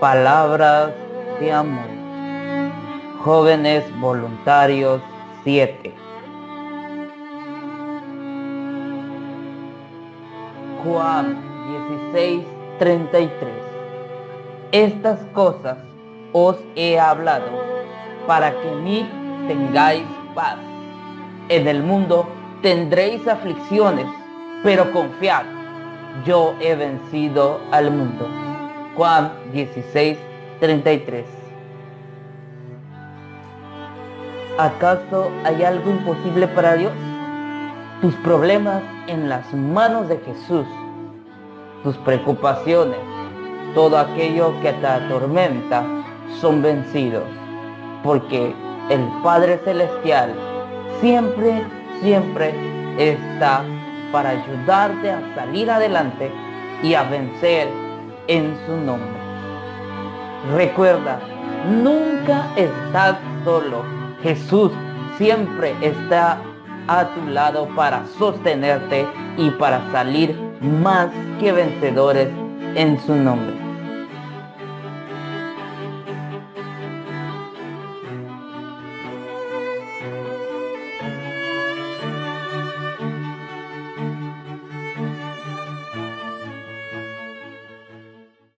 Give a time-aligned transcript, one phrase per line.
[0.00, 0.92] Palabras
[1.40, 1.88] de amor.
[3.24, 5.00] Jóvenes voluntarios
[5.42, 5.94] 7.
[10.84, 11.38] Juan
[12.12, 12.44] 16,
[12.78, 13.50] 33.
[14.72, 15.78] Estas cosas
[16.34, 17.46] os he hablado
[18.26, 19.10] para que en mí
[19.48, 20.04] tengáis
[20.34, 20.58] paz.
[21.48, 22.28] En el mundo
[22.60, 24.06] tendréis aflicciones,
[24.62, 25.46] pero confiad,
[26.26, 28.45] yo he vencido al mundo.
[28.96, 30.16] Juan 16,
[30.58, 31.26] 33.
[34.56, 36.92] ¿Acaso hay algo imposible para Dios?
[38.00, 40.66] Tus problemas en las manos de Jesús,
[41.82, 42.98] tus preocupaciones,
[43.74, 45.84] todo aquello que te atormenta
[46.40, 47.24] son vencidos,
[48.02, 48.54] porque
[48.88, 50.34] el Padre Celestial
[51.02, 51.66] siempre,
[52.00, 52.54] siempre
[52.96, 53.62] está
[54.10, 56.30] para ayudarte a salir adelante
[56.82, 57.85] y a vencer
[58.28, 59.10] en su nombre.
[60.54, 61.20] Recuerda,
[61.82, 63.84] nunca estás solo.
[64.22, 64.72] Jesús
[65.18, 66.38] siempre está
[66.88, 69.06] a tu lado para sostenerte
[69.36, 71.08] y para salir más
[71.40, 72.28] que vencedores
[72.74, 73.65] en su nombre.